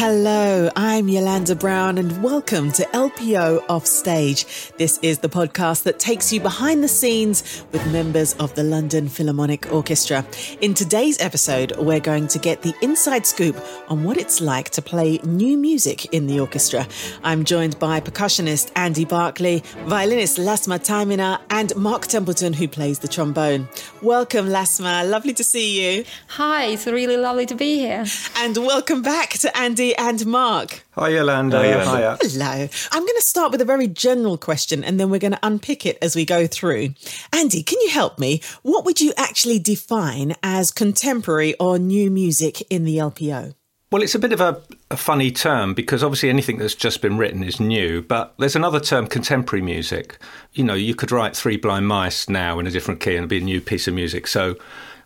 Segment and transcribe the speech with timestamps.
[0.00, 4.72] Hello, I'm Yolanda Brown and welcome to LPO Offstage.
[4.78, 9.08] This is the podcast that takes you behind the scenes with members of the London
[9.08, 10.26] Philharmonic Orchestra.
[10.60, 13.56] In today's episode, we're going to get the inside scoop
[13.86, 16.84] on what it's like to play new music in the orchestra.
[17.22, 23.06] I'm joined by percussionist Andy Barclay, violinist Lasma Taimina, and Mark Templeton, who plays the
[23.06, 23.68] trombone.
[24.02, 25.04] Welcome, Lasma.
[25.04, 26.04] Lovely to see you.
[26.30, 28.04] Hi, it's really lovely to be here.
[28.38, 30.82] And welcome back to Andy and Mark.
[30.98, 31.58] Hi, Yolanda.
[31.58, 32.18] Hi, Yolanda.
[32.20, 32.68] Hello.
[32.90, 35.86] I'm going to start with a very general question and then we're going to unpick
[35.86, 36.94] it as we go through.
[37.32, 38.42] Andy, can you help me?
[38.62, 43.54] What would you actually define as contemporary or new music in the LPO?
[43.92, 47.16] Well, it's a bit of a, a funny term because obviously anything that's just been
[47.16, 50.18] written is new, but there's another term, contemporary music.
[50.54, 53.30] You know, you could write Three Blind Mice now in a different key and it'd
[53.30, 54.26] be a new piece of music.
[54.26, 54.56] So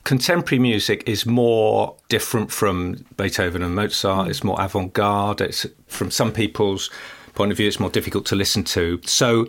[0.05, 4.29] contemporary music is more different from Beethoven and Mozart.
[4.29, 5.41] It's more avant garde.
[5.41, 6.91] It's from some people's
[7.35, 9.01] point of view, it's more difficult to listen to.
[9.05, 9.49] So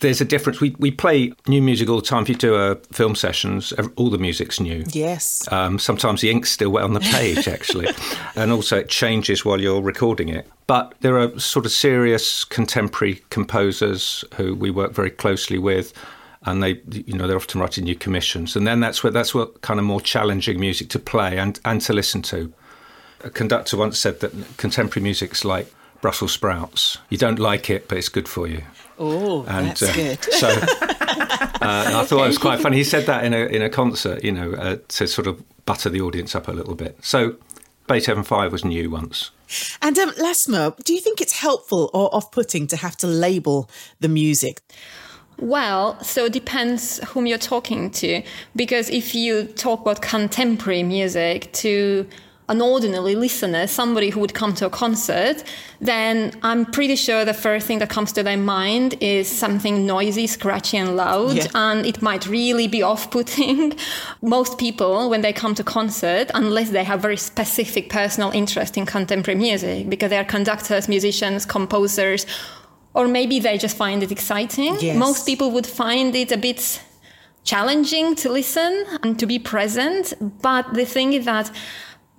[0.00, 0.60] there's a difference.
[0.60, 2.22] We, we play new music all the time.
[2.22, 4.84] If you do a film sessions, all the music's new.
[4.88, 5.50] Yes.
[5.50, 7.88] Um, sometimes the ink's still wet on the page, actually,
[8.34, 10.48] and also it changes while you're recording it.
[10.66, 15.92] But there are sort of serious contemporary composers who we work very closely with,
[16.46, 18.56] and they, you know, they're often writing new commissions.
[18.56, 21.80] And then that's where that's what kind of more challenging music to play and and
[21.82, 22.52] to listen to.
[23.24, 26.98] A conductor once said that contemporary music's like Brussels sprouts.
[27.10, 28.62] You don't like it, but it's good for you.
[28.98, 30.22] Oh, And that's uh, good.
[30.32, 32.76] so uh, and I thought it was quite funny.
[32.76, 35.90] He said that in a in a concert, you know, uh, to sort of butter
[35.90, 36.96] the audience up a little bit.
[37.04, 37.36] So
[37.88, 39.30] Beethoven Five was new once.
[39.80, 43.70] And um, Lasma, do you think it's helpful or off putting to have to label
[44.00, 44.60] the music?
[45.38, 48.22] Well, so it depends whom you're talking to.
[48.54, 52.06] Because if you talk about contemporary music to
[52.48, 55.42] an ordinary listener, somebody who would come to a concert,
[55.80, 60.28] then I'm pretty sure the first thing that comes to their mind is something noisy,
[60.28, 61.36] scratchy, and loud.
[61.36, 61.46] Yeah.
[61.54, 63.76] And it might really be off putting.
[64.22, 68.86] Most people, when they come to concert, unless they have very specific personal interest in
[68.86, 72.26] contemporary music, because they are conductors, musicians, composers,
[72.96, 74.74] or maybe they just find it exciting.
[74.80, 74.96] Yes.
[74.96, 76.82] Most people would find it a bit
[77.44, 80.14] challenging to listen and to be present.
[80.40, 81.50] But the thing is that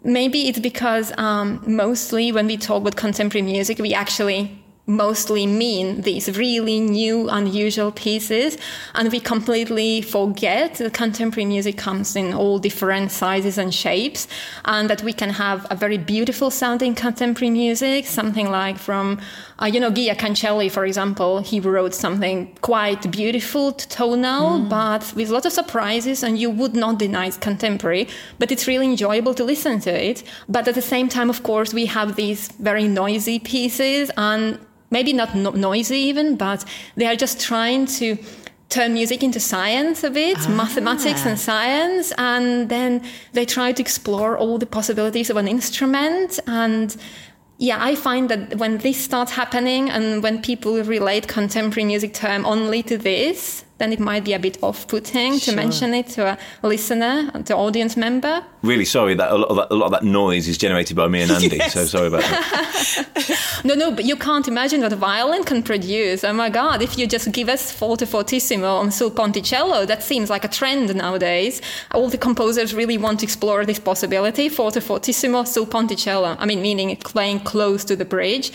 [0.04, 6.02] maybe it's because um, mostly when we talk about contemporary music, we actually mostly mean
[6.02, 8.58] these really new, unusual pieces,
[8.96, 14.28] and we completely forget that contemporary music comes in all different sizes and shapes,
[14.64, 19.20] and that we can have a very beautiful sounding contemporary music, something like from,
[19.62, 25.14] uh, you know, Giya Kancheli, for example, he wrote something quite beautiful, to tonal, but
[25.18, 28.08] with a lot of surprises, and you would not deny it's contemporary,
[28.40, 30.24] but it's really enjoyable to listen to it.
[30.48, 34.60] But at the same time, of course, we have these very noisy pieces, and
[34.90, 36.66] maybe not no- noisy even, but
[36.96, 38.18] they are just trying to
[38.70, 40.50] turn music into science a bit, ah.
[40.50, 43.02] mathematics and science, and then
[43.34, 46.40] they try to explore all the possibilities of an instrument.
[46.48, 46.96] And
[47.58, 52.46] yeah, I find that when this starts happening and when people relate contemporary music term
[52.46, 55.52] only to this, then it might be a bit off-putting Sure.
[55.52, 58.44] to mention it to a listener, to audience member.
[58.64, 61.08] Really sorry that a lot, of that a lot of that noise is generated by
[61.08, 61.48] me and Andy.
[61.58, 61.74] Yes.
[61.74, 62.84] So sorry about that.
[63.64, 66.24] No, no, but you can't imagine what a violin can produce.
[66.24, 70.30] Oh my God, if you just give us forte fortissimo on sul ponticello, that seems
[70.30, 71.60] like a trend nowadays.
[71.92, 76.36] All the composers really want to explore this possibility, forte fortissimo sul ponticello.
[76.40, 78.52] I mean, meaning playing close to the bridge.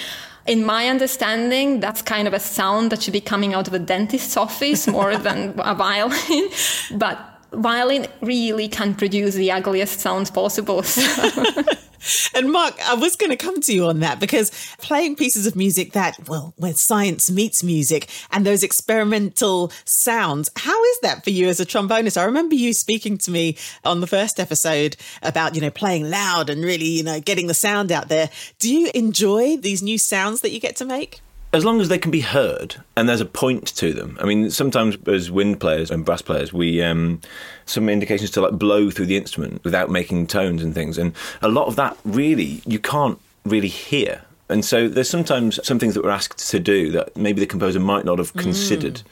[0.46, 3.78] In my understanding, that's kind of a sound that should be coming out of a
[3.78, 6.48] dentist's office more than a violin.
[6.94, 7.18] But
[7.52, 10.82] violin really can produce the ugliest sounds possible.
[10.82, 11.44] So.
[12.34, 15.56] And Mark, I was going to come to you on that because playing pieces of
[15.56, 21.30] music that, well, when science meets music and those experimental sounds, how is that for
[21.30, 22.20] you as a trombonist?
[22.20, 26.48] I remember you speaking to me on the first episode about, you know, playing loud
[26.48, 28.30] and really, you know, getting the sound out there.
[28.58, 31.20] Do you enjoy these new sounds that you get to make?
[31.54, 34.16] As long as they can be heard and there's a point to them.
[34.20, 37.20] I mean, sometimes as wind players and brass players, we um,
[37.66, 41.12] some indications to like blow through the instrument without making tones and things, and
[41.42, 44.22] a lot of that really you can't really hear.
[44.52, 47.80] And so there's sometimes some things that we're asked to do that maybe the composer
[47.80, 48.40] might not have mm.
[48.40, 49.02] considered.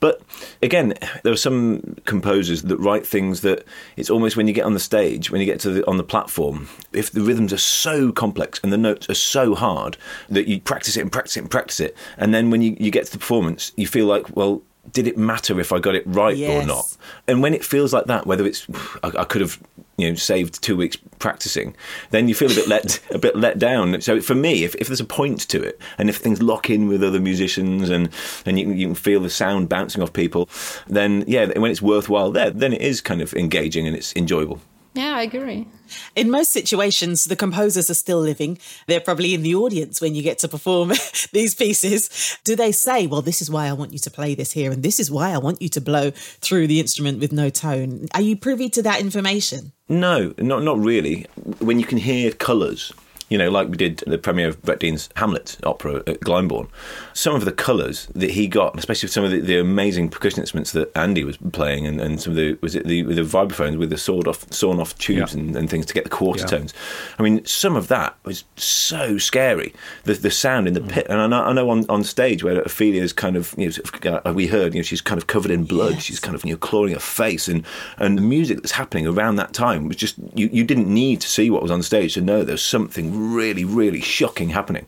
[0.00, 0.22] But
[0.62, 3.64] again, there are some composers that write things that
[3.96, 6.04] it's almost when you get on the stage, when you get to the, on the
[6.04, 9.96] platform, if the rhythms are so complex and the notes are so hard
[10.28, 12.90] that you practice it and practice it and practice it, and then when you, you
[12.90, 14.62] get to the performance, you feel like, well,
[14.92, 16.62] did it matter if I got it right Yes.
[16.62, 16.96] or not?
[17.26, 18.66] And when it feels like that, whether it's
[19.02, 19.58] I, I could have
[19.96, 21.76] you know saved two weeks practicing,
[22.10, 24.00] then you feel a bit let a bit let down.
[24.00, 26.88] So for me, if, if there's a point to it, and if things lock in
[26.88, 28.10] with other musicians, and
[28.44, 30.48] and you, you can feel the sound bouncing off people,
[30.86, 34.60] then yeah, when it's worthwhile there, then it is kind of engaging and it's enjoyable.
[34.94, 35.66] Yeah, I agree.
[36.14, 38.58] In most situations, the composers are still living.
[38.86, 40.92] They're probably in the audience when you get to perform
[41.32, 42.38] these pieces.
[42.44, 44.82] Do they say, well, this is why I want you to play this here, and
[44.84, 48.06] this is why I want you to blow through the instrument with no tone?
[48.14, 49.72] Are you privy to that information?
[49.88, 51.26] No, not not really.
[51.58, 52.92] When you can hear colours
[53.34, 56.68] you know, like we did the premiere of Brett Dean's Hamlet opera at Glyndebourne,
[57.14, 60.70] some of the colours that he got, especially some of the, the, amazing percussion instruments
[60.70, 63.90] that Andy was playing, and, and some of the was it the, the vibraphones with
[63.90, 65.40] the sawed off sawn off tubes yeah.
[65.40, 66.46] and, and, things to get the quarter yeah.
[66.46, 66.74] tones.
[67.18, 69.74] I mean, some of that was so scary.
[70.04, 70.90] The, the sound in the mm.
[70.90, 74.20] pit, and I know, I know on, on stage where Ophelia's kind of you know
[74.24, 76.04] uh, we heard you know she's kind of covered in blood, yes.
[76.04, 77.66] she's kind of you know clawing her face, and
[77.98, 81.28] and the music that's happening around that time was just you, you didn't need to
[81.28, 84.86] see what was on stage to know there's something really, really shocking happening.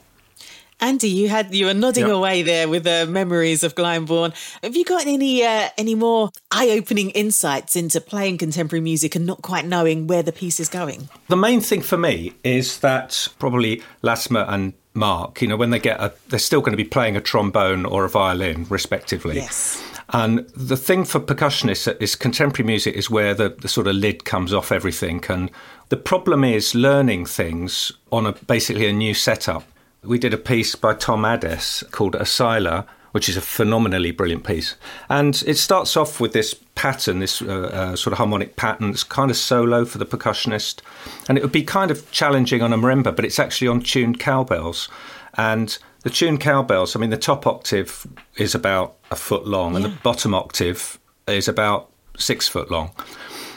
[0.79, 2.15] Andy, you had you were nodding yep.
[2.15, 4.35] away there with the uh, memories of Glyndebourne.
[4.63, 9.41] Have you got any uh, any more eye-opening insights into playing contemporary music and not
[9.41, 11.09] quite knowing where the piece is going?
[11.29, 15.79] The main thing for me is that probably Lasma and Mark, you know, when they
[15.79, 19.37] get a, they're still going to be playing a trombone or a violin, respectively.
[19.37, 19.83] Yes.
[20.11, 24.25] And the thing for percussionists is contemporary music is where the, the sort of lid
[24.25, 25.25] comes off everything.
[25.29, 25.51] And
[25.89, 29.65] the problem is learning things on a basically a new setup.
[30.03, 34.77] We did a piece by Tom Adès called Asyla, which is a phenomenally brilliant piece.
[35.09, 38.91] And it starts off with this pattern, this uh, uh, sort of harmonic pattern.
[38.91, 40.83] It's kind of solo for the percussionist.
[41.29, 44.21] And it would be kind of challenging on a marimba, but it's actually on tuned
[44.21, 44.89] cowbells.
[45.35, 45.77] And
[46.07, 48.07] the tuned cowbells, I mean, the top octave
[48.37, 49.77] is about a foot long, yeah.
[49.79, 52.93] and the bottom octave is about six foot long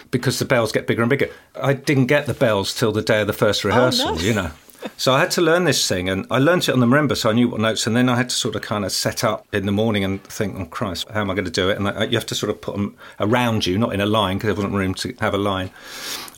[0.10, 1.30] because the bells get bigger and bigger.
[1.62, 4.22] I didn't get the bells till the day of the first oh, rehearsal, oh, no.
[4.22, 4.50] you know.
[4.98, 7.30] So I had to learn this thing, and I learned it on the marimba, so
[7.30, 7.86] I knew what notes.
[7.86, 10.24] And then I had to sort of kind of set up in the morning and
[10.24, 12.36] think, "Oh Christ, how am I going to do it?" And I, you have to
[12.36, 15.14] sort of put them around you, not in a line, because there wasn't room to
[15.20, 15.70] have a line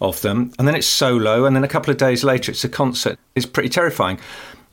[0.02, 0.52] of them.
[0.60, 3.18] And then it's solo, and then a couple of days later, it's a concert.
[3.36, 4.20] It's pretty terrifying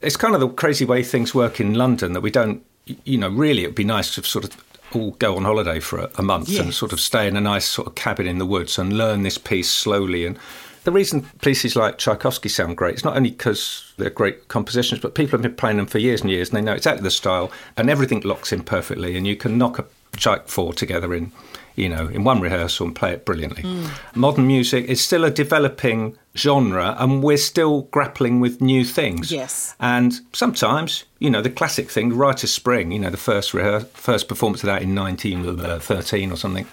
[0.01, 2.65] it's kind of the crazy way things work in London that we don't,
[3.05, 4.65] you know, really it would be nice to sort of
[4.95, 6.61] all go on holiday for a, a month yes.
[6.61, 9.23] and sort of stay in a nice sort of cabin in the woods and learn
[9.23, 10.25] this piece slowly.
[10.25, 10.39] And
[10.85, 15.15] the reason pieces like Tchaikovsky sound great is not only because they're great compositions, but
[15.15, 17.51] people have been playing them for years and years and they know exactly the style
[17.77, 19.85] and everything locks in perfectly and you can knock a
[20.17, 21.33] Tchaik 4 together in
[21.79, 23.63] you know, in one rehearsal and play it brilliantly.
[23.63, 24.17] Mm.
[24.17, 29.33] Modern music is still a developing genre and we're still grappling with new things.
[29.33, 29.75] Yes.
[29.81, 33.87] And sometimes, you know, the classic thing, Rite of Spring, you know, the first rehe-
[33.89, 36.67] first performance of that in 1913 uh, or something,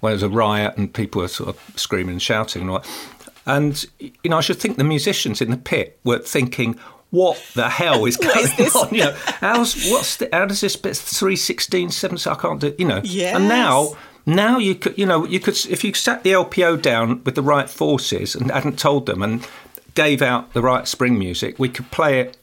[0.00, 2.78] where there was a riot and people were sort of screaming and shouting and all
[2.80, 2.88] that.
[3.46, 6.78] And, you know, I should think the musicians in the pit were thinking,
[7.10, 8.92] what the hell is going is on?
[8.92, 12.86] You know, how's, what's the, how does this bit 316, 7, I can't do, you
[12.86, 13.00] know.
[13.04, 13.36] Yes.
[13.36, 17.22] And now now you could, you know, you could if you sat the LPO down
[17.24, 19.46] with the right forces and hadn't told them and
[19.94, 22.36] gave out the right spring music, we could play it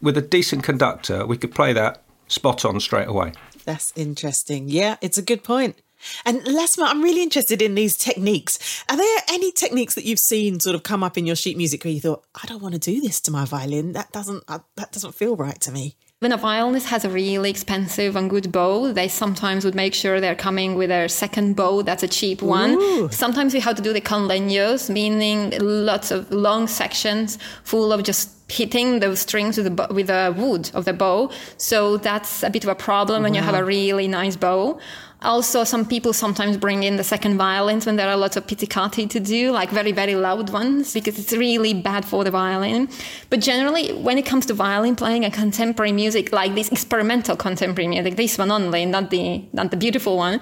[0.00, 1.26] with a decent conductor.
[1.26, 3.32] We could play that spot on straight away.
[3.64, 4.68] That's interesting.
[4.68, 5.76] Yeah, it's a good point.
[6.24, 8.84] And Lasma, I'm really interested in these techniques.
[8.88, 11.84] Are there any techniques that you've seen sort of come up in your sheet music
[11.84, 13.92] where you thought, I don't want to do this to my violin.
[13.92, 15.96] That doesn't uh, that doesn't feel right to me.
[16.20, 20.18] When a violinist has a really expensive and good bow, they sometimes would make sure
[20.18, 22.70] they're coming with their second bow that's a cheap one.
[22.70, 23.10] Ooh.
[23.10, 28.02] Sometimes we have to do the col legno, meaning lots of long sections full of
[28.02, 31.30] just hitting those strings with the, with the wood of the bow.
[31.58, 34.80] So that's a bit of a problem when you have a really nice bow.
[35.26, 39.10] Also, some people sometimes bring in the second violins when there are lots of pizzicati
[39.10, 42.88] to do, like very, very loud ones, because it's really bad for the violin.
[43.28, 47.88] But generally, when it comes to violin playing and contemporary music, like this experimental contemporary
[47.88, 50.40] music, this one only, not the, not the beautiful one,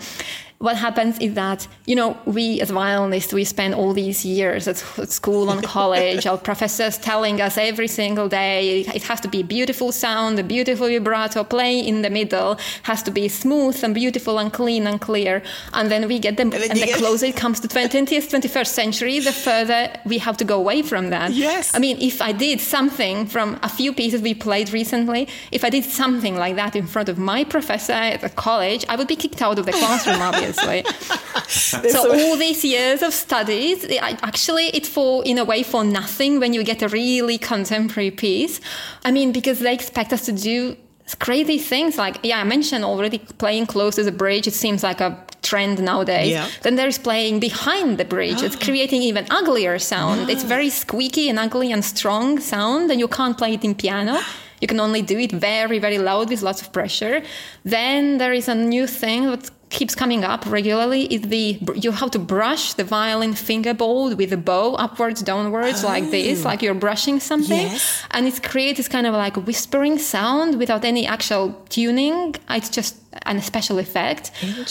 [0.65, 4.79] what happens is that you know we as violinists we spend all these years at
[5.19, 9.49] school and college our professors telling us every single day it has to be a
[9.57, 14.39] beautiful sound a beautiful vibrato play in the middle has to be smooth and beautiful
[14.39, 15.43] and clean and clear.
[15.73, 16.99] And then we get them and, and the get...
[16.99, 21.11] closer it comes to 20th 21st century the further we have to go away from
[21.11, 21.33] that.
[21.33, 21.75] Yes.
[21.75, 25.71] I mean if i did something from a few pieces we played recently if i
[25.71, 29.17] did something like that in front of my professor at the college i would be
[29.17, 31.91] kicked out of the classroom obviously obviously.
[31.91, 36.53] so all these years of studies, actually, it's for in a way for nothing when
[36.53, 38.61] you get a really contemporary piece.
[39.05, 40.77] I mean, because they expect us to do
[41.19, 45.03] crazy things like yeah i mentioned already playing close to the bridge it seems like
[45.03, 46.31] a trend nowadays.
[46.31, 46.49] Yeah.
[46.63, 48.43] Then there is playing behind the bridge.
[48.43, 48.65] It's ah.
[48.65, 50.29] creating even uglier sound.
[50.31, 50.49] It's ah.
[50.49, 54.19] very squeaky and ugly and strong sound, and you can't play it in piano.
[54.61, 57.23] You can only do it very, very loud with lots of pressure.
[57.65, 62.11] Then there is a new thing that keeps coming up regularly is the you have
[62.17, 66.49] to brush the violin fingerboard with the bow upwards downwards like this oh.
[66.49, 67.67] like you're brushing something.
[67.67, 68.03] Yes.
[68.13, 72.35] and it creates this kind of like a whispering sound without any actual tuning.
[72.49, 72.95] Uh, it's just
[73.27, 74.31] an special effect.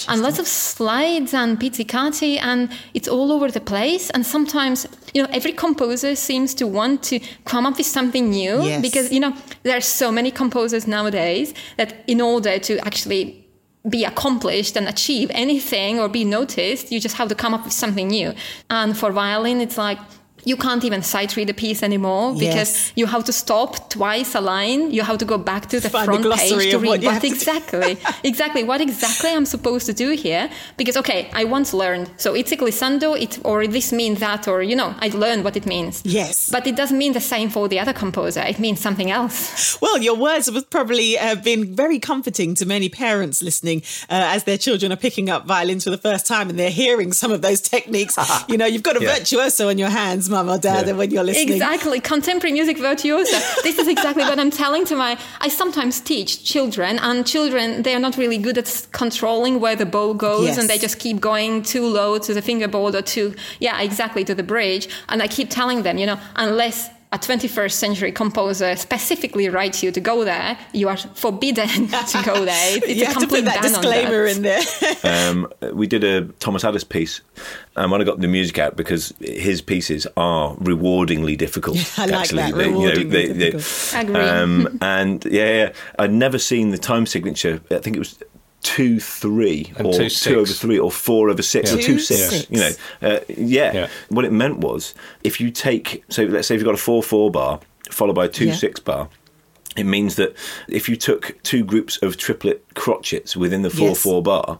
[0.10, 4.10] And lots of slides and pizzicati and it's all over the place.
[4.12, 8.56] And sometimes you know every composer seems to want to come up with something new
[8.64, 8.82] Yes.
[8.82, 9.34] because you know
[9.64, 13.43] there are so many composers nowadays that in order to actually
[13.90, 17.74] be accomplished and achieve anything or be noticed, you just have to come up with
[17.74, 18.34] something new.
[18.70, 20.00] And for violin, it's like
[20.46, 22.92] you can't even sight read a piece anymore because Yes.
[22.96, 24.92] you have to stop twice a line.
[24.92, 27.06] You have to go back to the Find front glossary page to of what read
[27.06, 30.50] what, have exactly, exactly what exactly I'm supposed to do here.
[30.78, 34.62] Because okay, I once learned so it's a glissando, it or this means that, or
[34.62, 36.02] you know, I learned what it means.
[36.06, 36.50] Yes.
[36.50, 38.42] but it doesn't mean the same for the other composer.
[38.42, 39.78] It means something else.
[39.82, 44.44] Well, your words have probably uh, been very comforting to many parents listening uh, as
[44.44, 47.42] their children are picking up violins for the first time and they're hearing some of
[47.42, 48.16] those techniques.
[48.48, 49.16] you know, you've got a Yeah.
[49.18, 50.94] virtuoso in your hands, mum or dad, Yeah.
[51.00, 51.54] when you're listening.
[51.54, 53.38] Exactly, contemporary music virtuoso.
[53.68, 55.12] this is exactly what I'm telling to my.
[55.46, 59.86] I sometimes teach children, and children they are not really good at controlling where the
[59.96, 60.58] bow goes, Yes.
[60.60, 63.28] and they just keep going too low to the fingerboard or too,
[63.60, 64.84] yeah, exactly to the bridge.
[65.10, 69.92] And I keep telling them, you know, unless a 21st century composer specifically writes you
[69.92, 72.78] to go there, you are forbidden to go there.
[72.78, 74.36] It's, it's you a have to complete put that on disclaimer that.
[74.36, 75.30] in there.
[75.30, 77.22] um, we did a Thomas Adès piece,
[77.76, 81.78] and when I got the music out, because his pieces are rewardingly difficult.
[82.00, 82.42] I like actually.
[82.42, 84.04] that, They- you know, rewardingly they- they- difficult.
[84.10, 84.20] Agree.
[84.22, 87.62] Um, and yeah, yeah, I'd never seen the time signature.
[87.70, 88.18] I think it was
[88.64, 92.30] two three And or two over three or four over six or Two two six.
[92.30, 92.50] six.
[92.50, 93.74] You know, uh, yeah.
[93.74, 93.88] Yeah.
[94.10, 97.04] What it meant was if you take so let's say if you've got a four
[97.04, 97.60] four bar
[97.92, 98.56] followed by a two Yeah.
[98.56, 99.10] six bar.
[99.76, 100.36] It means that
[100.68, 104.04] if you took two groups of triplet crotchets within the 4 Yes.
[104.04, 104.60] 4 bar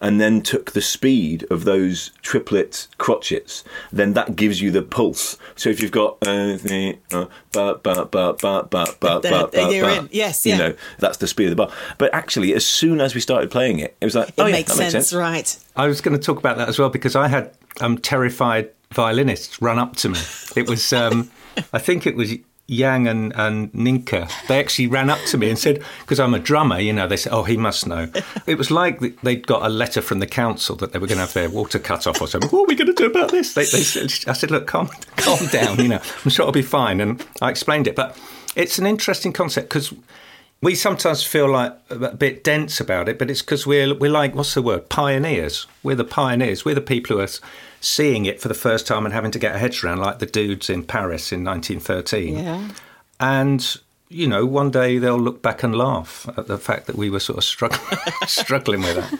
[0.00, 5.36] and then took the speed of those triplet crotchets, then that gives you the pulse.
[5.54, 10.08] So if you've got the, ba, ba, ba, ba, ba, ba, ba, there you're in.
[10.12, 11.70] Yes, you know, that's the speed of the bar.
[11.98, 14.52] But actually, as soon as we started playing it, it was like, It oh, yeah,
[14.52, 15.12] makes that makes sense, sense.
[15.18, 15.56] right?
[15.76, 19.60] I was going to talk about that as well because I had um, terrified violinists
[19.60, 20.18] run up to me.
[20.56, 21.30] It was, um,
[21.72, 22.32] I think it was
[22.66, 24.30] Yang and, and Ninka.
[24.48, 27.18] They actually ran up to me and said, because I'm a drummer, you know, they
[27.18, 28.08] said, oh, he must know.
[28.46, 31.24] It was like they'd got a letter from the council that they were going to
[31.24, 32.50] have their water cut off or something.
[32.50, 33.54] What are we going to do about this?
[33.54, 36.62] They, they said, I said, look, calm, calm down, you know, I'm sure it'll be
[36.62, 37.00] fine.
[37.00, 37.96] And I explained it.
[37.96, 38.18] But
[38.54, 39.92] it's an interesting concept because
[40.64, 44.34] we sometimes feel like a bit dense about it, but it's because we're we're like
[44.34, 44.88] what's the word?
[44.88, 45.66] Pioneers.
[45.82, 46.64] We're the pioneers.
[46.64, 47.28] We're the people who are
[47.80, 50.26] seeing it for the first time and having to get our heads around, like the
[50.26, 52.38] dudes in Paris in 1913.
[52.38, 52.68] Yeah.
[53.20, 53.76] And
[54.08, 57.20] you know, one day they'll look back and laugh at the fact that we were
[57.20, 59.18] sort of struggling struggling with that.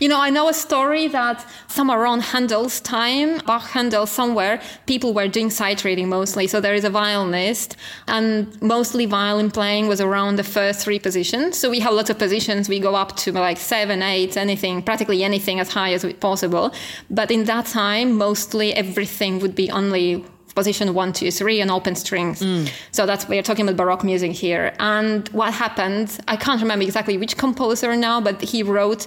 [0.00, 5.14] You know, I know a story that somewhere around Handel's time, Bach Handel, somewhere, people
[5.14, 6.46] were doing sight reading mostly.
[6.46, 7.76] So there is a violinist,
[8.08, 11.58] and mostly violin playing was around the first three positions.
[11.58, 12.68] So we have lots of positions.
[12.68, 16.72] We go up to like seven, eight, anything, practically anything as high as possible.
[17.10, 21.94] But in that time, mostly everything would be only position one, two, three, and open
[21.94, 22.42] strings.
[22.42, 22.70] Mm.
[22.90, 24.74] So that's we're talking about Baroque music here.
[24.78, 26.18] And what happened?
[26.28, 29.06] I can't remember exactly which composer now, but he wrote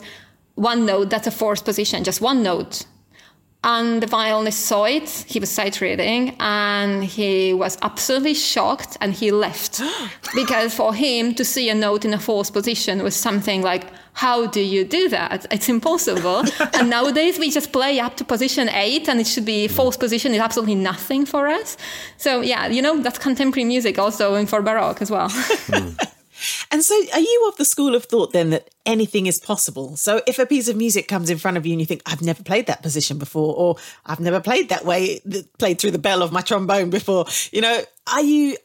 [0.56, 2.86] one note that's a fourth position, just one note.
[3.64, 5.10] And the violinist saw it.
[5.28, 9.82] He was sight reading, and he was absolutely shocked, and he left
[10.36, 14.46] because for him to see a note in a fourth position was something like, "How
[14.46, 15.48] do you do that?
[15.50, 16.44] It's impossible."
[16.76, 20.36] and nowadays we just play up to position eight, and it should be fourth position
[20.36, 21.76] is absolutely nothing for us.
[22.18, 25.30] So yeah, you know that's contemporary music also, and for Baroque as well.
[25.32, 25.96] Hmm.
[26.72, 29.96] And so, are you of the school of thought then that anything is possible?
[29.98, 32.22] So, if a piece of music comes in front of you and you think, I've
[32.22, 35.22] never played that position before, or I've never played that way,
[35.58, 38.58] played through the bell of my trombone before, you know, are you.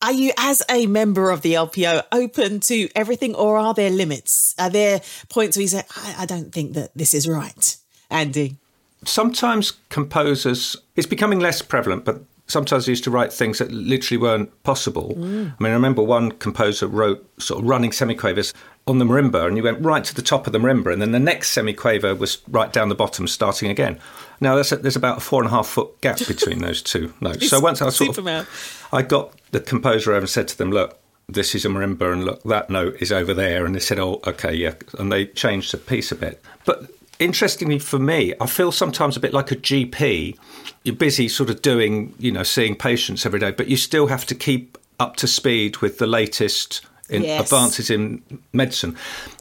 [0.00, 4.54] Are you, as a member of the LPO, open to everything, or are there limits?
[4.56, 7.76] Are there points where you say, I, I don't think that this is right,
[8.08, 8.58] Andy?
[9.04, 14.20] sometimes composers it's becoming less prevalent but sometimes they used to write things that literally
[14.20, 15.14] weren't possible.
[15.16, 15.54] Mm.
[15.58, 18.52] I mean i remember one composer wrote sort of running semiquavers
[18.86, 21.12] on the marimba and you went right to the top of the marimba and then
[21.12, 23.98] the next semiquaver was right down the bottom starting again.
[24.40, 27.12] Now there's, a, there's about a four and a half foot gap between those two
[27.20, 27.48] notes.
[27.48, 28.40] So once i sort Superman.
[28.40, 32.10] of i got the composer over and said to them look this is a marimba
[32.12, 33.66] and look that note is over there.
[33.66, 34.74] And they said oh okay yeah.
[34.98, 36.42] And they changed the piece a bit.
[36.64, 40.36] But interestingly for me, I feel sometimes a bit like a GP.
[40.84, 44.26] You're busy sort of doing, you know, seeing patients every day, but you still have
[44.26, 47.40] to keep up to speed with the latest in Yes.
[47.40, 48.22] advances in
[48.52, 48.94] medicine.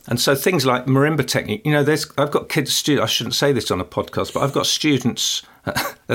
[0.07, 3.35] And so things like marimba technique, you know, there's I've got kids students, I shouldn't
[3.35, 5.43] say this on a podcast, but I've got students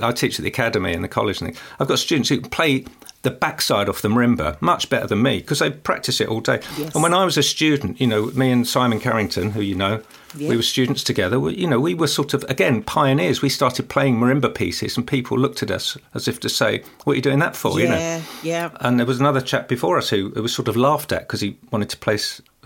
[0.00, 1.60] I teach at the academy and the college and things.
[1.80, 2.84] I've got students who play
[3.22, 6.60] the backside off the marimba much better than me because they practice it all day.
[6.76, 6.92] Yes.
[6.94, 10.02] And when I was a student, you know, me and Simon Carrington, who you know,
[10.34, 10.48] Yeah.
[10.48, 11.38] we were students together.
[11.38, 13.42] We, you know, we were sort of again pioneers.
[13.42, 17.12] We started playing marimba pieces, and people looked at us as if to say, "What
[17.12, 17.98] are you doing that for?" You know.
[17.98, 18.70] Yeah, yeah.
[18.80, 21.42] And there was another chap before us who, who was sort of laughed at because
[21.42, 22.18] he wanted to play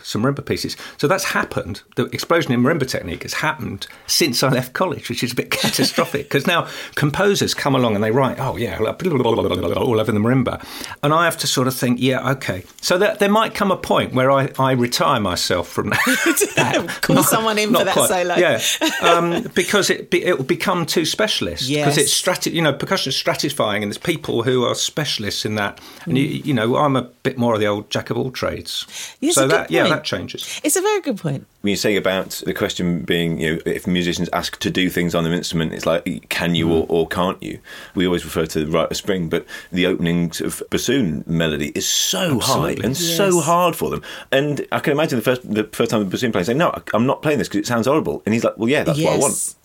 [0.06, 0.76] some marimba pieces.
[0.98, 1.82] So that's happened.
[1.96, 5.50] The explosion in marimba technique has happened since I left college, which is a bit
[5.62, 10.64] catastrophic because now composers come along and they write, oh, yeah, all over the marimba.
[11.02, 12.64] And I have to sort of think, yeah, okay.
[12.80, 15.90] So that, there might come a point where I, I retire myself from
[16.56, 16.98] that.
[17.02, 18.08] Call someone in for that quite.
[18.08, 18.36] solo.
[18.36, 18.60] Yeah,
[19.02, 21.68] um, because it be, it will become too specialist.
[21.68, 21.84] Yes.
[21.84, 25.56] Because it's strati- you know percussion is stratifying, and there's people who are specialists in
[25.56, 25.80] that.
[26.04, 28.86] And you, you know, I'm a bit more of the old jack of all trades.
[29.20, 29.95] Yes, so that yeah.
[29.96, 30.60] That changes.
[30.62, 31.46] It's a very good point.
[31.62, 35.14] When you say about the question being, you know, if musicians ask to do things
[35.14, 36.90] on their instrument, it's like, can you or, mm.
[36.90, 37.58] or can't you?
[37.94, 41.88] We always refer to Rite of Spring, but the opening sort of bassoon melody is
[41.88, 42.84] so high Absolutely.
[42.84, 44.02] and so hard for them.
[44.30, 47.06] And I can imagine the first the first time the bassoon player saying, "No, I'm
[47.06, 49.18] not playing this because it sounds horrible," and he's like, "Well, yeah, that's what I
[49.18, 49.55] want."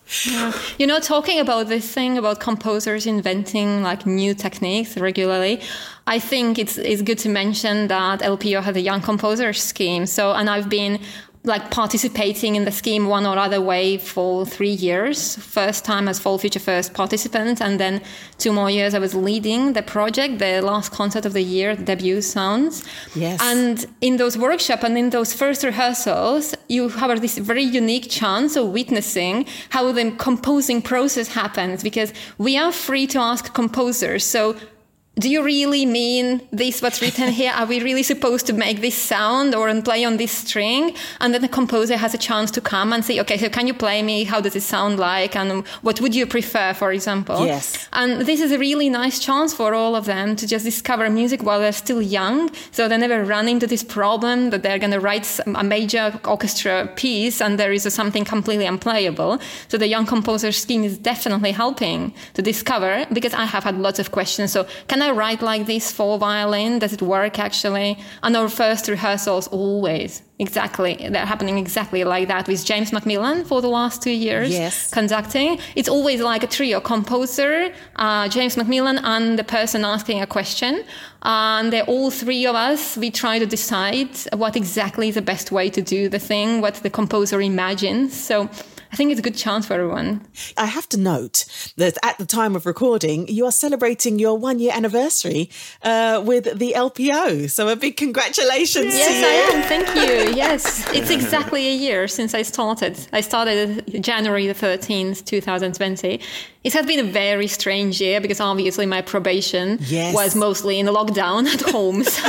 [0.78, 5.62] You know, talking about this thing about composers inventing like new techniques regularly,
[6.06, 10.06] I think it's it's good to mention that LPO has a young composers scheme.
[10.06, 10.98] So, and I've been
[11.44, 15.36] like participating in the scheme one or other way for three years.
[15.36, 18.00] First time as Foyle Future First participant, and then
[18.38, 22.20] two more years I was leading the project, the last concert of the year, debut
[22.20, 22.84] sounds.
[23.16, 23.40] Yes.
[23.42, 28.54] And in those workshops and in those first rehearsals, you have this very unique chance
[28.54, 34.24] of witnessing how the composing process happens because we are free to ask composers.
[34.24, 34.56] So
[35.18, 37.52] do you really mean this what's written here?
[37.52, 40.94] Are we really supposed to make this sound or play on this string?
[41.20, 43.74] And then the composer has a chance to come and say okay so can you
[43.74, 44.24] play me?
[44.24, 45.36] How does it sound like?
[45.36, 47.44] And what would you prefer for example?
[47.44, 47.88] Yes.
[47.92, 51.42] and this is a really nice chance for all of them to just discover music
[51.42, 52.50] while they're still young.
[52.70, 56.90] So they never run into this problem that they're going to write a major orchestra
[56.96, 59.40] piece and there is something completely unplayable.
[59.68, 63.98] So the young composer scheme is definitely helping to discover because i have had lots
[63.98, 64.52] of questions.
[64.52, 67.90] So can i write like this for violin does it work actually
[68.22, 73.60] and our first rehearsals always exactly they're happening exactly like that with james macmillan for
[73.60, 74.90] the last two years Yes.
[74.90, 75.58] conducting.
[75.78, 77.54] It's always like a trio composer,
[77.96, 80.72] uh, James Macmillan, and the person asking a question.
[81.22, 84.10] And they're all three of us, we try to decide
[84.42, 88.08] what exactly is the best way to do the thing, what the composer imagines.
[88.28, 88.48] So
[88.92, 90.26] I think it's a good chance for everyone.
[90.58, 91.46] I have to note
[91.78, 95.48] that at the time of recording, you are celebrating your one year anniversary
[95.82, 97.48] uh, with the LPO.
[97.50, 99.24] So a big congratulations to Yes.
[99.24, 99.62] I am.
[99.68, 100.12] Thank you.
[100.42, 102.98] Yes, it's exactly a year since I started.
[103.12, 106.20] I started January the 13th, 2020.
[106.64, 110.14] It has been a very strange year because obviously my probation Yes.
[110.14, 112.04] was mostly in lockdown at home.
[112.12, 112.22] So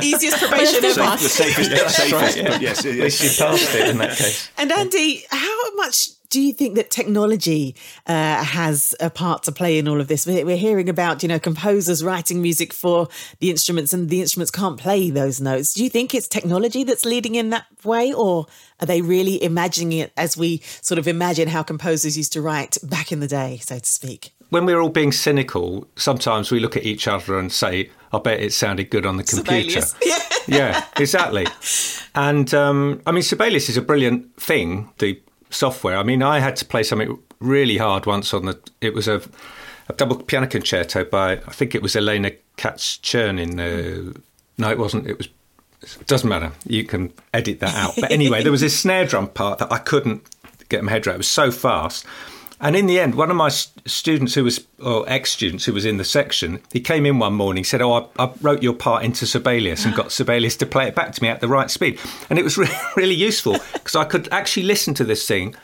[0.02, 1.00] Easiest probation But I still ever.
[1.02, 1.22] passed.
[1.24, 4.48] The safest, safest but yes, At least you passed it in that case.
[4.58, 9.78] And Andy, how much do you think that technology uh, has a part to play
[9.78, 10.26] in all of this?
[10.26, 13.08] We're, we're hearing about, you know, composers writing music for
[13.40, 15.74] the instruments and the instruments can't play those notes.
[15.74, 18.46] Do you think it's technology that's leading in that way or
[18.80, 22.78] are they really imagining it as we sort of imagine how composers used to write
[22.82, 24.32] back in the day, so to speak?
[24.48, 28.40] When we're all being cynical, sometimes we look at each other and say, I bet
[28.40, 29.82] it sounded good on the computer.
[30.02, 30.18] Yeah.
[30.46, 31.46] yeah, exactly.
[32.14, 35.20] And um, I mean, Sibelius is a brilliant thing, the
[35.52, 35.96] software.
[35.96, 38.58] I mean, I had to play something really hard once on the.
[38.80, 39.22] It was a,
[39.88, 43.58] a double piano concerto by, I think it was Elena Kats-Chernin.
[43.60, 44.18] Uh,
[44.58, 45.06] no, it wasn't.
[45.06, 45.28] It was.
[45.82, 46.52] It doesn't matter.
[46.64, 47.94] You can edit that out.
[48.00, 50.22] But anyway, there was this snare drum part that I couldn't
[50.68, 51.16] get my head around.
[51.16, 52.06] It was so fast.
[52.62, 55.84] And in the end, one of my students who was, or ex students who was
[55.84, 59.04] in the section, he came in one morning, said, Oh, I, I wrote your part
[59.04, 61.98] into Sibelius and got Sibelius to play it back to me at the right speed.
[62.30, 65.56] And it was re- really useful because I could actually listen to this thing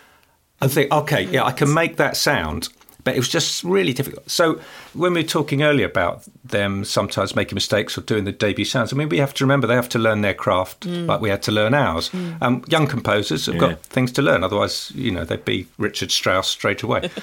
[0.61, 2.69] and think, okay, yeah, I can make that sound.
[3.09, 4.31] But it was just really difficult.
[4.31, 4.61] So
[4.93, 8.93] when we were talking earlier about them sometimes making mistakes or doing the debut sounds,
[8.93, 11.43] I mean, we have to remember they have to learn their craft like we had
[11.45, 12.11] to learn ours.
[12.43, 13.61] Um, young composers have Yeah.
[13.61, 17.11] got things to learn, otherwise, you know, they'd be Richard Strauss straight away.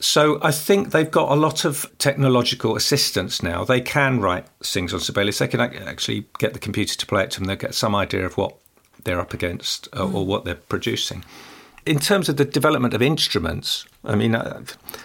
[0.00, 3.64] So I think they've got a lot of technological assistance now.
[3.64, 5.38] They can write things on Sibelius.
[5.38, 7.48] They can actually get the computer to play it to them.
[7.48, 8.54] They'll get some idea of what
[9.02, 11.24] they're up against uh, or what they're producing.
[11.88, 14.62] In terms of the development of instruments, I mean, uh,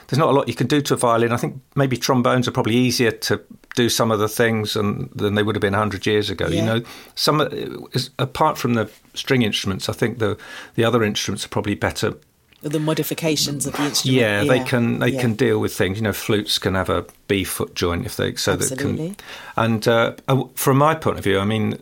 [0.07, 1.31] there's not a lot you can do to a violin.
[1.31, 3.41] I think maybe trombones are probably easier to
[3.75, 6.47] do some of the things and, than they would have been 100 years ago.
[6.47, 6.59] Yeah.
[6.59, 7.39] You know, some
[8.19, 10.37] apart from the string instruments, I think the
[10.75, 12.15] the other instruments are probably better.
[12.61, 14.19] The modifications of the instrument.
[14.19, 15.21] Yeah, they can they yeah.
[15.21, 15.97] can deal with things.
[15.97, 19.15] You know, flutes can have a B foot joint if they so that Absolutely.
[19.15, 19.15] can.
[19.55, 21.77] And uh, uh, from my point of view, I mean,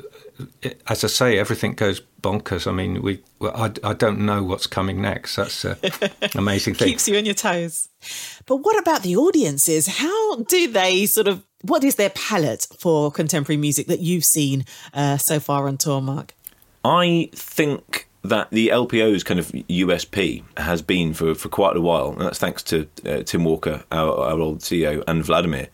[0.88, 2.68] as I say, everything goes bonkers.
[2.68, 5.36] I mean, we well, I, I don't know what's coming next.
[5.36, 5.78] That's an
[6.36, 6.88] amazing thing.
[6.88, 7.90] keeps you on your toes.
[8.46, 9.88] But what about the audiences?
[9.88, 11.44] How do they sort of?
[11.64, 16.02] What is their palette for contemporary music that you've seen uh, so far on tour,
[16.02, 16.34] Mark?
[16.84, 22.12] I think that the LPO's kind of USP has been for, for quite a while,
[22.12, 25.70] and that's thanks to uh, Tim Walker, our, our old CEO, and Vladimir.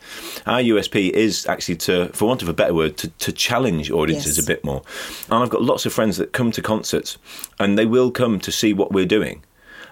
[0.45, 4.37] Our USP is actually to, for want of a better word, to, to challenge audiences
[4.37, 4.45] Yes.
[4.45, 4.81] a bit more.
[5.29, 7.17] And I've got lots of friends that come to concerts,
[7.59, 9.43] and they will come to see what we're doing.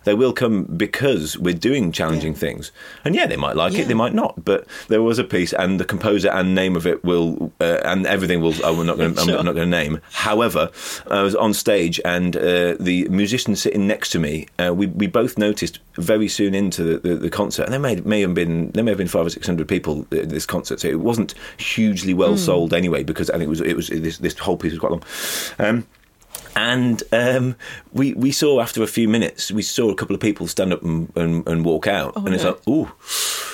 [0.05, 2.39] They will come because we're doing challenging Yeah.
[2.39, 2.71] things,
[3.03, 3.81] and yeah, they might like Yeah.
[3.81, 4.45] it, they might not.
[4.45, 8.05] But there was a piece, and the composer and name of it will, uh, and
[8.07, 8.53] everything will.
[8.65, 9.13] I'm not going.
[9.15, 9.99] to I'm not going to name.
[10.11, 10.69] However,
[11.11, 15.07] I was on stage, and uh, the musician sitting next to me, uh, we we
[15.07, 18.71] both noticed very soon into the, the, the concert, and there may may have been
[18.71, 21.33] there may have been five or six hundred people at this concert, so it wasn't
[21.57, 24.71] hugely well sold anyway, because I think it was it was this this whole piece
[24.71, 25.03] was quite long.
[25.59, 25.85] Um,
[26.55, 27.55] and um,
[27.93, 30.83] we we saw after a few minutes, we saw a couple of people stand up
[30.83, 32.51] and, and, and walk out, and it's no.
[32.51, 32.91] like, ooh,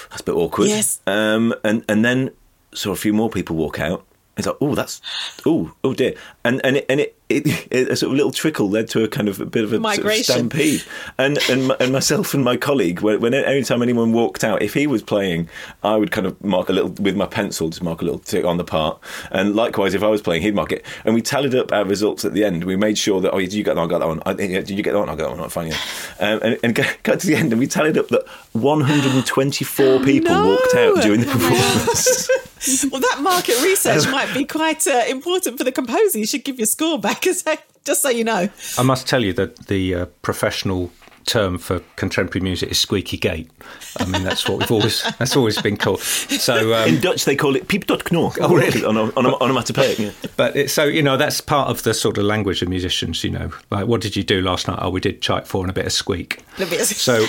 [0.09, 0.69] that's a bit awkward.
[0.69, 1.01] Yes.
[1.07, 2.31] Um, and and then
[2.73, 4.05] saw a few more people walk out.
[4.37, 5.01] It's like, oh, that's,
[5.45, 6.15] oh, oh dear,
[6.45, 9.07] and and it, and it, it, it a sort of little trickle led to a
[9.07, 10.83] kind of a bit of a sort of stampede.
[11.17, 14.73] And and and myself and my colleague, when, when every time anyone walked out, if
[14.73, 15.49] he was playing,
[15.83, 18.45] I would kind of mark a little with my pencil, just mark a little tick
[18.45, 18.99] on the part.
[19.31, 20.85] And likewise, if I was playing, he'd mark it.
[21.05, 22.63] And we tallied up our results at the end.
[22.63, 23.89] We made sure that, oh, did you get that one?
[23.89, 24.21] I got that one.
[24.25, 25.09] I, yeah, did you get that one?
[25.09, 25.49] I got that one.
[25.49, 25.77] Fine, yeah.
[26.19, 30.33] Um, and and got, got to the end, and we tallied up that 124 people
[30.33, 30.47] no.
[30.47, 32.29] walked out during the performance.
[32.91, 36.19] Well, that market research might be quite uh, important for the composer.
[36.19, 37.43] You should give your score back, as
[37.83, 38.49] just so you know.
[38.77, 40.91] I must tell you that the uh, professional
[41.25, 43.49] term for contemporary music is squeaky gate.
[43.97, 46.01] I mean, that's what we've always that's always been called.
[46.01, 48.37] So, um, In Dutch, they call it pieptotknor.
[48.41, 48.83] Oh, really?
[48.83, 50.11] On, on, onomatopoeic, yeah.
[50.37, 53.23] but it, so you know that's part of the sort of language of musicians.
[53.23, 54.79] You know, like what did you do last night?
[54.81, 56.43] Oh, we did Tchaik four and a bit of squeak.
[56.57, 57.25] A bit of- So,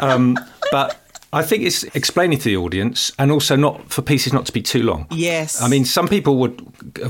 [0.00, 0.38] um,
[0.70, 0.98] but
[1.32, 4.62] I think it's explaining to the audience, and also not for pieces not to be
[4.62, 5.06] too long.
[5.10, 5.60] Yes.
[5.62, 6.60] I mean, some people would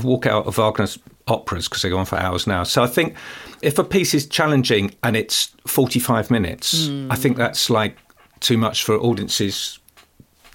[0.03, 2.63] walk out of Wagner's operas because they go on for hours now.
[2.63, 3.15] So I think
[3.61, 7.97] if a piece is challenging and it's 45 minutes, I think that's like
[8.39, 9.79] too much for audiences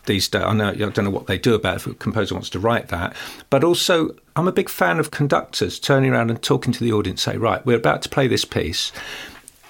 [0.06, 0.42] these days.
[0.42, 2.58] I know I don't know what they do about it if a composer wants to
[2.58, 3.14] write that,
[3.50, 7.22] but also I'm a big fan of conductors turning around and talking to the audience.
[7.22, 8.90] Say, right, we're about to play this piece.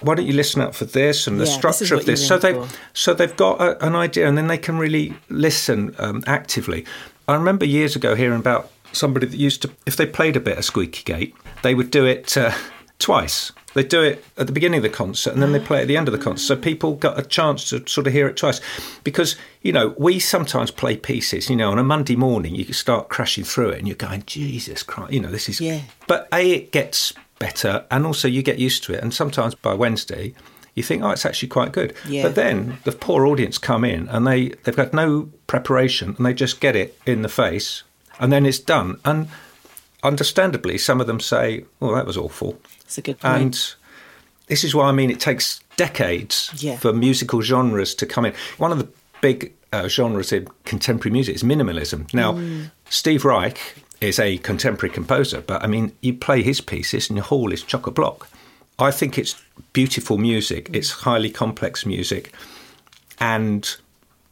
[0.01, 2.25] Why don't you listen up for this and the Yeah, structure what of this?
[2.25, 2.61] So they
[2.93, 6.85] so they've got a, an idea, and then they can really listen um, actively.
[7.27, 10.57] I remember years ago hearing about somebody that used to, if they played a bit
[10.57, 12.51] of Squeaky Gate, they would do it uh,
[12.99, 13.51] twice.
[13.73, 15.87] They'd do it at the beginning of the concert and then they play it at
[15.87, 16.45] the end of the concert.
[16.45, 18.61] So people got a chance to sort of hear it twice.
[19.03, 23.09] Because, you know, we sometimes play pieces, you know, on a Monday morning, you start
[23.09, 25.61] crashing through it and you're going, Jesus Christ, you know, this is.
[25.61, 25.81] Yeah.
[26.07, 29.03] But A, it gets better and also you get used to it.
[29.03, 30.33] And sometimes by Wednesday,
[30.73, 31.93] you think, oh, it's actually quite good.
[32.07, 32.23] Yeah.
[32.23, 36.33] But then the poor audience come in and they, they've got no preparation and they
[36.33, 37.83] just get it in the face
[38.19, 38.99] and then it's done.
[39.05, 39.27] And
[40.03, 43.35] understandably, some of them say, "Well, that was awful," It's a good point.
[43.41, 43.73] and
[44.47, 46.77] this is why I mean it takes decades Yeah.
[46.77, 48.33] for musical genres to come in.
[48.57, 48.87] One of the
[49.21, 52.11] big uh, genres in contemporary music is minimalism.
[52.13, 52.71] Now, Mm.
[52.89, 53.59] Steve Reich
[54.01, 57.61] is a contemporary composer, but I mean, you play his pieces and your hall is
[57.63, 58.27] chock a block.
[58.79, 59.35] I think it's
[59.73, 60.69] beautiful music.
[60.73, 62.33] It's highly complex music,
[63.19, 63.75] and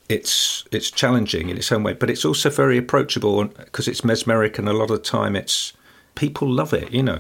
[0.10, 4.58] it's it's challenging in its own way, but it's also very approachable because it's mesmeric,
[4.58, 5.74] and a lot of the time it's
[6.16, 7.20] people love it, you know.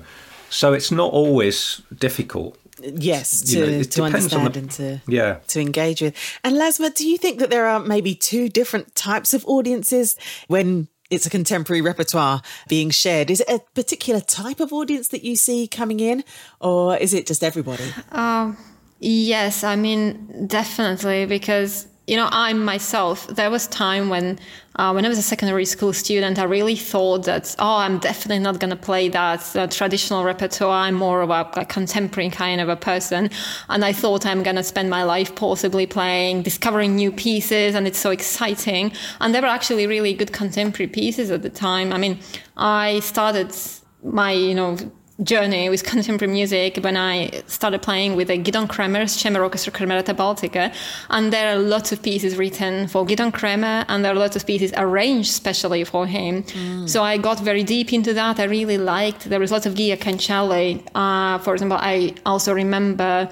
[0.50, 2.58] So it's not always difficult.
[2.80, 5.38] yes, you to, know, to understand the- and to Yeah.
[5.47, 6.13] to engage with.
[6.43, 10.15] And Lasma, do you think that there are maybe two different types of audiences
[10.47, 13.32] when it's a contemporary repertoire being shared?
[13.32, 16.23] Is it a particular type of audience that you see coming in,
[16.62, 17.84] or is it just everybody?
[18.12, 18.56] Um,
[19.00, 24.39] yes, I mean definitely because you know I myself there was time when
[24.78, 28.39] uh, when I was a secondary school student I really thought that oh I'm definitely
[28.39, 30.86] not going to play that uh, traditional repertoire.
[30.88, 33.30] I'm more of a, a contemporary kind of a person.
[33.70, 37.86] And I thought I'm going to spend my life possibly playing discovering new pieces and
[37.86, 38.93] it's so exciting.
[39.20, 41.91] And there were actually really good contemporary pieces at the time.
[41.91, 42.20] I mean
[42.56, 43.54] I started
[44.04, 44.78] my you know
[45.24, 50.16] journey with contemporary music when I started playing with the Gidon Kremer's Chamber Orchestra Kremerata
[50.16, 50.74] Baltica.
[51.10, 54.46] And there are lots of pieces written for Gidon Kremer and there are lots of
[54.46, 56.44] pieces arranged specially for him.
[56.44, 56.88] Mm.
[56.88, 58.40] So I got very deep into that.
[58.40, 60.84] I really liked, there was lots of Giya Kancheli.
[60.94, 63.30] Uh, for example, I also remember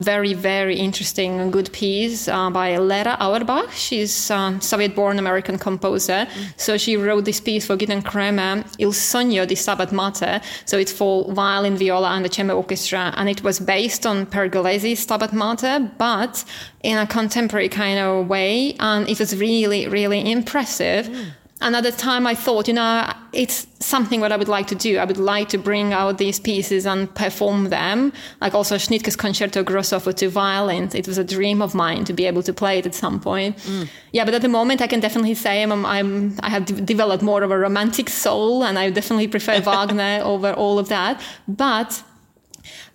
[0.00, 3.70] very, very interesting and good piece uh, by Lera Auerbach.
[3.72, 6.26] She's a Soviet-born American composer.
[6.26, 6.54] Mm.
[6.56, 10.40] So she wrote this piece for Gidon Kremer, Il Sogno di Stabat Mater.
[10.64, 13.12] So it's for violin, viola, and the chamber orchestra.
[13.16, 16.44] And it was based on Pergolesi's Stabat Mater, but
[16.82, 18.74] in a contemporary kind of way.
[18.80, 21.06] And it was really, really impressive.
[21.06, 21.26] Mm.
[21.62, 24.74] And at the time, I thought, you know, it's something what I would like to
[24.74, 24.98] do.
[24.98, 28.12] I would like to bring out these pieces and perform them.
[28.40, 30.94] Like also Schnittke's Concerto Grosso for two violins.
[30.94, 33.56] It was a dream of mine to be able to play it at some point.
[33.58, 33.88] Mm.
[34.12, 37.42] Yeah, but at the moment, I can definitely say I'm, I'm I have developed more
[37.42, 41.22] of a romantic soul, and I definitely prefer Wagner over all of that.
[41.46, 42.02] But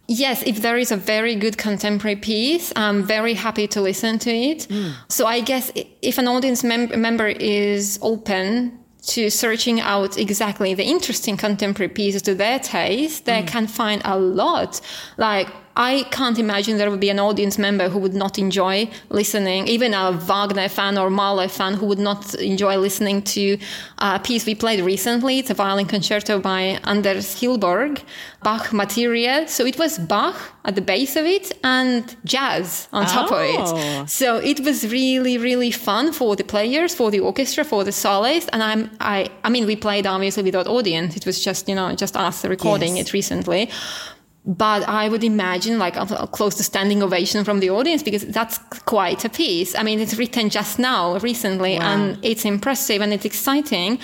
[0.07, 4.31] Yes, if there is a very good contemporary piece, I'm very happy to listen to
[4.31, 4.67] it.
[4.69, 4.93] Mm.
[5.09, 10.83] So I guess if an audience mem- member is open to searching out exactly the
[10.83, 13.47] interesting contemporary pieces to their taste, they mm.
[13.47, 14.79] can find a lot.
[15.17, 19.67] Like I can't imagine there would be an audience member who would not enjoy listening,
[19.67, 23.59] even a Wagner fan or Mahler fan who would not enjoy listening to
[23.99, 25.37] uh, a piece we played recently.
[25.37, 28.01] It's a violin concerto by Anders Hillborg,
[28.41, 29.47] Bach Materia.
[29.47, 30.35] So it was Bach
[30.65, 33.35] at the base of it and jazz on top oh.
[33.35, 33.59] of it.
[33.59, 34.05] Oh.
[34.07, 38.49] So it was really, really fun for the players, for the orchestra, for the soloist.
[38.51, 41.15] And I'm, I, I mean, we played obviously without audience.
[41.15, 43.09] It was just, you know, just us recording yes.
[43.09, 43.69] it recently
[44.47, 48.57] but I would imagine like a, close to standing ovation from the audience because that's
[48.85, 49.75] quite a piece.
[49.75, 51.91] I mean, it's written just now, recently, wow.
[51.91, 53.99] and it's impressive and it's exciting.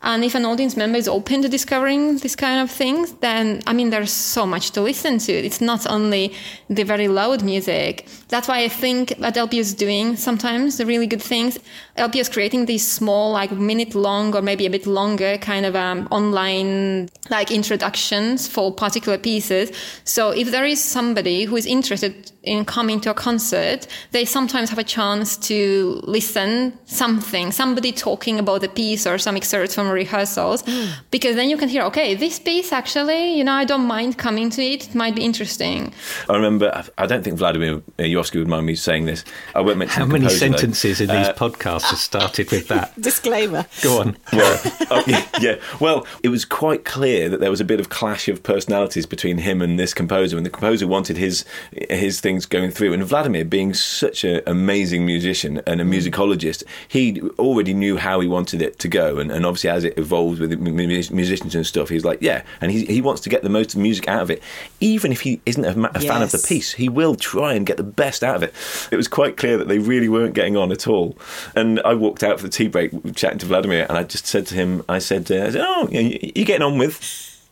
[0.00, 3.72] And if an audience member is open to discovering this kind of things, then I
[3.72, 5.32] mean, there's so much to listen to.
[5.32, 6.34] It's not only
[6.70, 8.06] the very loud music.
[8.28, 11.58] That's why I think what LPO is doing sometimes the really good things.
[11.96, 15.74] LPO is creating these small, like minute long or maybe a bit longer kind of
[15.74, 19.72] um, online like introductions for particular pieces.
[20.04, 24.70] So if there is somebody who is interested in coming to a concert, they sometimes
[24.70, 29.87] have a chance to listen something, somebody talking about the piece or some excerpts from
[29.90, 30.92] rehearsals, mm.
[31.10, 34.50] because then you can hear, okay, this piece actually, you know, I don't mind coming
[34.50, 34.88] to it.
[34.88, 35.92] It might be interesting.
[36.28, 39.24] I remember, I don't think Vladimir Jurowski would mind me saying this.
[39.54, 41.04] I won't mention How many composer, sentences though.
[41.04, 42.98] in these uh, podcasts have started with that?
[43.00, 43.66] Disclaimer.
[43.82, 44.16] Go on.
[44.32, 45.54] Well, oh, yeah, yeah.
[45.80, 49.38] Well, it was quite clear that there was a bit of clash of personalities between
[49.38, 51.44] him and this composer, and the composer wanted his
[51.90, 52.92] his things going through.
[52.92, 55.94] And Vladimir, being such an amazing musician and a mm.
[55.94, 59.18] musicologist, he already knew how he wanted it to go.
[59.18, 62.42] And, and obviously, as it evolves with musicians and stuff, he's like, yeah.
[62.60, 64.42] And he, he wants to get the most music out of it.
[64.80, 66.04] Even if he isn't a, a yes.
[66.04, 68.52] fan of the piece, he will try and get the best out of it.
[68.90, 71.16] It was quite clear that they really weren't getting on at all.
[71.54, 74.46] And I walked out for the tea break chatting to Vladimir, and I just said
[74.48, 77.02] to him, I said, uh, I said oh, you're getting on with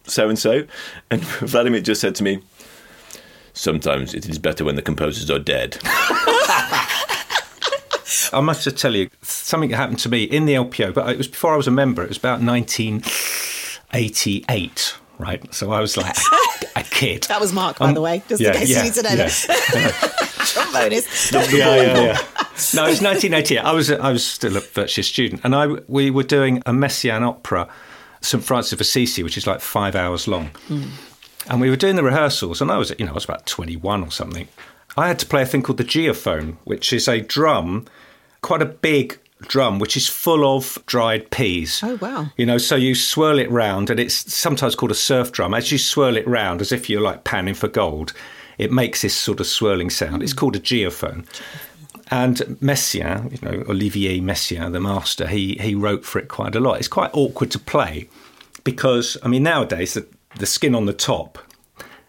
[0.04, 0.66] so and so?
[1.10, 2.40] And Vladimir just said to me,
[3.52, 5.78] sometimes it is better when the composers are dead.
[8.32, 11.18] I must just tell you something that happened to me in the LPO, but it
[11.18, 12.02] was before I was a member.
[12.02, 15.54] It was about 1988, right?
[15.54, 16.16] So I was like
[16.76, 17.24] a kid.
[17.28, 19.02] That was Mark, by um, the way, just yeah, in case yeah, you need to
[19.02, 19.16] know yeah.
[19.26, 20.70] that.
[20.72, 21.32] bonus.
[21.32, 22.18] yeah, yeah, yeah.
[22.74, 23.58] No, it was 1988.
[23.58, 27.22] I was I was still a virtual student, and I we were doing a Messiaen
[27.22, 27.68] opera,
[28.20, 30.50] St Francis of Assisi, which is like five hours long.
[30.68, 30.88] Mm.
[31.48, 34.02] And we were doing the rehearsals, and I was, you know, I was about 21
[34.02, 34.48] or something.
[34.96, 37.86] I had to play a thing called the geophone, which is a drum,
[38.40, 41.80] quite a big drum, which is full of dried peas.
[41.82, 42.28] Oh, wow.
[42.36, 45.52] You know, so you swirl it round, and it's sometimes called a surf drum.
[45.52, 48.12] As you swirl it round, as if you're like panning for gold,
[48.58, 50.22] it makes this sort of swirling sound.
[50.22, 50.24] Mm.
[50.24, 51.26] It's called a geophone.
[52.08, 56.60] And Messiaen, you know, Olivier Messiaen, the master, he, he wrote for it quite a
[56.60, 56.78] lot.
[56.78, 58.08] It's quite awkward to play
[58.62, 60.06] because, I mean, nowadays the,
[60.38, 61.38] the skin on the top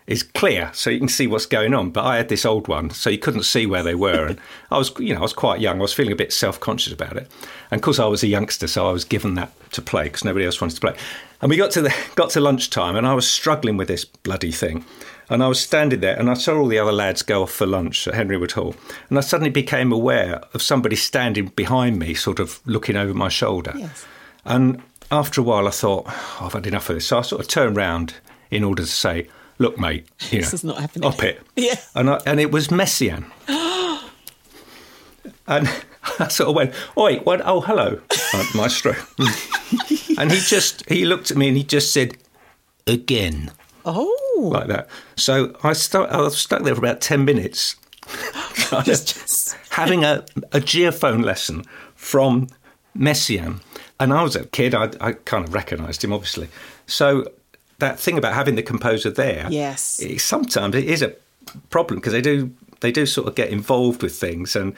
[0.07, 1.91] is clear, so you can see what's going on.
[1.91, 4.39] But I had this old one, so you couldn't see where they were, and
[4.71, 5.79] I was, you know, I was quite young.
[5.79, 7.29] I was feeling a bit self-conscious about it,
[7.69, 10.23] and of course, I was a youngster, so I was given that to play because
[10.23, 10.95] nobody else wanted to play.
[11.41, 14.51] And we got to the got to lunchtime, and I was struggling with this bloody
[14.51, 14.85] thing.
[15.29, 17.65] And I was standing there, and I saw all the other lads go off for
[17.65, 18.75] lunch at Henry Wood Hall,
[19.09, 23.27] and I suddenly became aware of somebody standing behind me, sort of looking over my
[23.27, 23.73] shoulder.
[23.75, 24.05] Yes.
[24.45, 27.07] And after a while, I thought, oh, I've had enough of this.
[27.07, 28.13] So I sort of turned round
[28.49, 31.07] in order to say, look, mate, you know, this is not happening.
[31.09, 31.41] Up it.
[31.55, 31.75] Yeah.
[31.95, 33.25] And, I, and it was Messiaen.
[35.47, 35.67] and
[36.19, 37.41] I sort of went, oi, what?
[37.45, 37.99] Oh, hello,
[38.33, 38.93] uh, maestro.
[40.17, 42.17] and he just, he looked at me and he just said,
[42.85, 43.51] again.
[43.85, 44.89] Oh, like that.
[45.15, 47.75] So I, stu- I was stuck there for about 10 minutes,
[48.83, 51.63] just- having a, a geophone lesson
[51.95, 52.47] from
[52.97, 53.61] Messiaen.
[53.99, 56.49] And I was a kid, I, I kind of recognised him, obviously.
[56.85, 57.25] So
[57.79, 59.99] that thing about having the composer there, Yes.
[60.01, 61.13] it, sometimes it is a
[61.69, 64.73] problem because they do they do sort of get involved with things and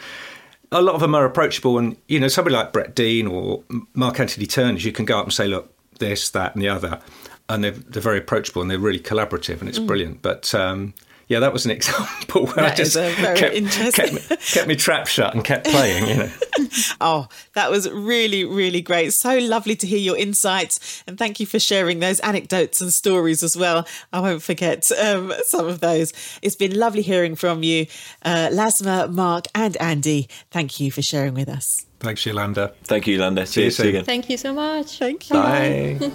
[0.72, 3.64] a lot of them are approachable and you know somebody like Brett Dean or
[3.96, 7.02] Mark Anthony Turnage you can go up and say look this that and the other
[7.50, 10.94] and they're, they're very approachable and they're really collaborative and it's brilliant but um,
[11.30, 15.08] yeah that was an example where I just is kept, kept, me- kept me trap
[15.08, 16.30] shut and kept playing you know
[17.02, 19.14] Oh, that was really, really great.
[19.14, 21.04] So lovely to hear your insights.
[21.08, 23.88] And thank you for sharing those anecdotes and stories as well.
[24.12, 26.14] I won't forget um, some of those.
[26.42, 27.88] It's been lovely hearing from you,
[28.24, 30.28] uh, Lasma, Mark, and Andy.
[30.52, 31.86] Thank you for sharing with us.
[32.00, 33.46] thanks Yolanda Thank you, Yolanda.
[33.46, 34.06] See, you you, see you soon.
[34.06, 35.00] Thank you so much.
[35.00, 35.36] Thank you.
[35.36, 36.12] bye.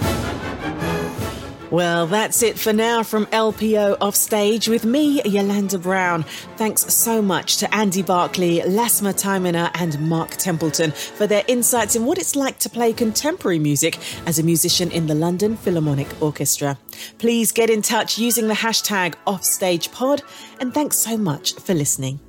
[1.74, 6.22] Well, that's it for now from LPO Offstage with me, Yolanda Brown.
[6.56, 12.04] Thanks so much to Andy Barclay, Lasma Tyminer, and Mark Templeton for their insights in
[12.04, 16.78] what it's like to play contemporary music as a musician in the London Philharmonic Orchestra.
[17.18, 20.22] Please get in touch using the hashtag OffStagePod,
[20.60, 22.20] and thanks so much for listening.